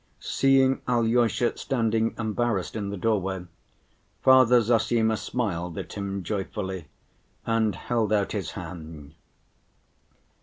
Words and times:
Seeing 0.19 0.81
Alyosha 0.87 1.55
standing 1.59 2.15
embarrassed 2.17 2.75
in 2.75 2.89
the 2.89 2.97
doorway, 2.97 3.45
Father 4.23 4.59
Zossima 4.59 5.15
smiled 5.15 5.77
at 5.77 5.93
him 5.93 6.23
joyfully 6.23 6.87
and 7.45 7.75
held 7.75 8.11
out 8.11 8.31
his 8.31 8.53
hand. 8.53 9.13